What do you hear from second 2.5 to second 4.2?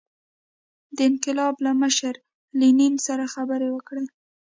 لینین سره خبرې وکړي.